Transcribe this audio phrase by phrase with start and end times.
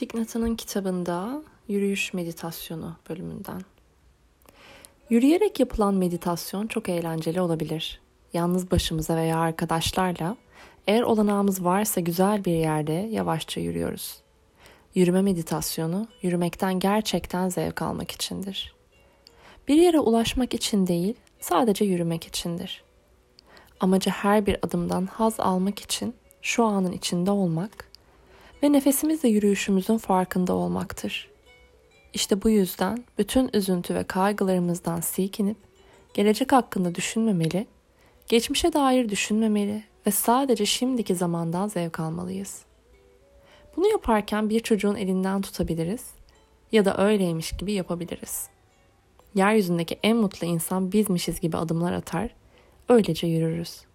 [0.00, 3.60] Thich kitabında Yürüyüş Meditasyonu bölümünden.
[5.10, 8.00] Yürüyerek yapılan meditasyon çok eğlenceli olabilir.
[8.32, 10.36] Yalnız başımıza veya arkadaşlarla
[10.86, 14.20] eğer olanağımız varsa güzel bir yerde yavaşça yürüyoruz.
[14.94, 18.74] Yürüme meditasyonu yürümekten gerçekten zevk almak içindir.
[19.68, 22.84] Bir yere ulaşmak için değil, sadece yürümek içindir.
[23.80, 27.89] Amacı her bir adımdan haz almak için şu anın içinde olmak
[28.62, 31.30] ve nefesimizle yürüyüşümüzün farkında olmaktır.
[32.14, 35.56] İşte bu yüzden bütün üzüntü ve kaygılarımızdan silkinip
[36.14, 37.66] gelecek hakkında düşünmemeli,
[38.28, 42.62] geçmişe dair düşünmemeli ve sadece şimdiki zamandan zevk almalıyız.
[43.76, 46.06] Bunu yaparken bir çocuğun elinden tutabiliriz
[46.72, 48.48] ya da öyleymiş gibi yapabiliriz.
[49.34, 52.30] Yeryüzündeki en mutlu insan bizmişiz gibi adımlar atar,
[52.88, 53.89] öylece yürürüz.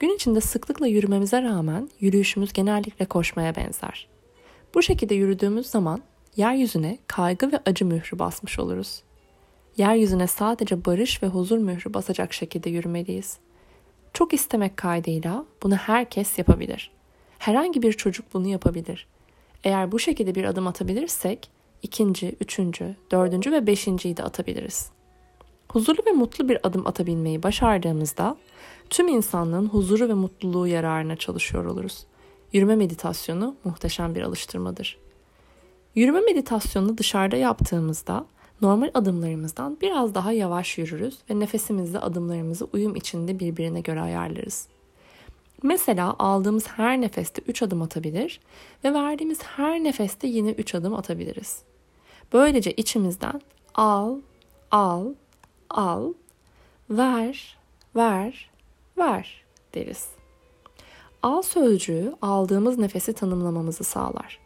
[0.00, 4.08] Gün içinde sıklıkla yürümemize rağmen yürüyüşümüz genellikle koşmaya benzer.
[4.74, 6.02] Bu şekilde yürüdüğümüz zaman
[6.36, 9.02] yeryüzüne kaygı ve acı mührü basmış oluruz.
[9.76, 13.38] Yeryüzüne sadece barış ve huzur mührü basacak şekilde yürümeliyiz.
[14.12, 16.90] Çok istemek kaydıyla bunu herkes yapabilir.
[17.38, 19.06] Herhangi bir çocuk bunu yapabilir.
[19.64, 21.50] Eğer bu şekilde bir adım atabilirsek
[21.82, 24.90] ikinci, üçüncü, dördüncü ve beşinciyi de atabiliriz.
[25.72, 28.36] Huzurlu ve mutlu bir adım atabilmeyi başardığımızda
[28.90, 32.06] tüm insanlığın huzuru ve mutluluğu yararına çalışıyor oluruz.
[32.52, 34.98] Yürüme meditasyonu muhteşem bir alıştırmadır.
[35.94, 38.26] Yürüme meditasyonunu dışarıda yaptığımızda
[38.62, 44.68] normal adımlarımızdan biraz daha yavaş yürürüz ve nefesimizle adımlarımızı uyum içinde birbirine göre ayarlarız.
[45.62, 48.40] Mesela aldığımız her nefeste 3 adım atabilir
[48.84, 51.62] ve verdiğimiz her nefeste yine 3 adım atabiliriz.
[52.32, 53.40] Böylece içimizden
[53.74, 54.16] al,
[54.70, 55.06] al,
[55.70, 56.12] al,
[56.90, 57.58] ver,
[57.96, 58.50] ver,
[58.98, 60.08] ver deriz.
[61.22, 64.38] Al sözcüğü aldığımız nefesi tanımlamamızı sağlar.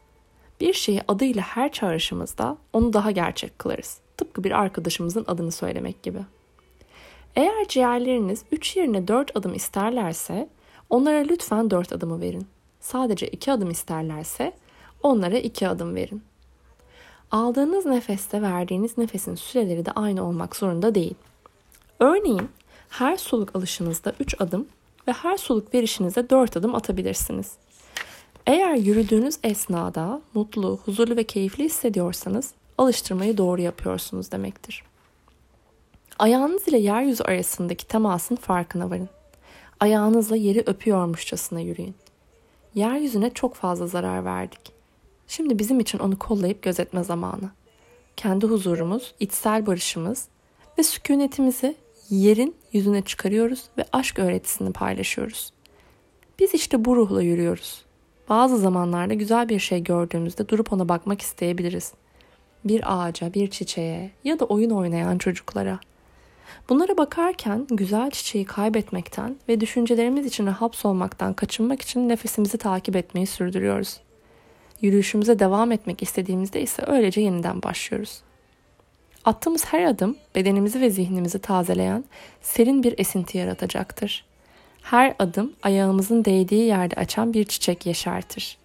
[0.60, 3.98] Bir şeyi adıyla her çağrışımızda onu daha gerçek kılarız.
[4.16, 6.18] Tıpkı bir arkadaşımızın adını söylemek gibi.
[7.36, 10.48] Eğer ciğerleriniz 3 yerine 4 adım isterlerse
[10.90, 12.46] onlara lütfen 4 adımı verin.
[12.80, 14.52] Sadece 2 adım isterlerse
[15.02, 16.22] onlara 2 adım verin.
[17.34, 21.14] Aldığınız nefeste verdiğiniz nefesin süreleri de aynı olmak zorunda değil.
[22.00, 22.48] Örneğin
[22.88, 24.66] her soluk alışınızda 3 adım
[25.08, 27.52] ve her soluk verişinizde 4 adım atabilirsiniz.
[28.46, 34.82] Eğer yürüdüğünüz esnada mutlu, huzurlu ve keyifli hissediyorsanız alıştırmayı doğru yapıyorsunuz demektir.
[36.18, 39.08] Ayağınız ile yeryüzü arasındaki temasın farkına varın.
[39.80, 41.94] Ayağınızla yeri öpüyormuşçasına yürüyün.
[42.74, 44.73] Yeryüzüne çok fazla zarar verdik.
[45.36, 47.50] Şimdi bizim için onu kollayıp gözetme zamanı.
[48.16, 50.28] Kendi huzurumuz, içsel barışımız
[50.78, 51.76] ve sükunetimizi
[52.10, 55.52] yerin yüzüne çıkarıyoruz ve aşk öğretisini paylaşıyoruz.
[56.38, 57.84] Biz işte bu ruhla yürüyoruz.
[58.28, 61.92] Bazı zamanlarda güzel bir şey gördüğümüzde durup ona bakmak isteyebiliriz.
[62.64, 65.80] Bir ağaca, bir çiçeğe ya da oyun oynayan çocuklara.
[66.68, 74.00] Bunlara bakarken güzel çiçeği kaybetmekten ve düşüncelerimiz içine hapsolmaktan kaçınmak için nefesimizi takip etmeyi sürdürüyoruz.
[74.84, 78.20] Yürüyüşümüze devam etmek istediğimizde ise öylece yeniden başlıyoruz.
[79.24, 82.04] Attığımız her adım bedenimizi ve zihnimizi tazeleyen
[82.42, 84.24] serin bir esinti yaratacaktır.
[84.82, 88.58] Her adım ayağımızın değdiği yerde açan bir çiçek yeşertir.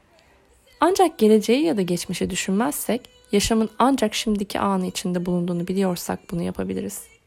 [0.80, 3.02] Ancak geleceği ya da geçmişi düşünmezsek,
[3.32, 7.19] yaşamın ancak şimdiki anı içinde bulunduğunu biliyorsak bunu yapabiliriz.''